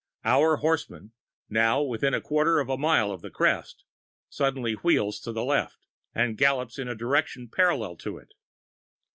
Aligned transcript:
Our 0.25 0.55
horseman, 0.57 1.11
now 1.47 1.83
within 1.83 2.15
a 2.15 2.21
quarter 2.21 2.59
of 2.59 2.69
a 2.69 2.75
mile 2.79 3.11
of 3.11 3.21
the 3.21 3.29
crest, 3.29 3.83
suddenly 4.29 4.73
wheels 4.73 5.19
to 5.19 5.31
the 5.31 5.45
left 5.45 5.85
and 6.11 6.39
gallops 6.39 6.79
in 6.79 6.87
a 6.87 6.95
direction 6.95 7.49
parallel 7.49 7.97
to 7.97 8.17
it. 8.17 8.33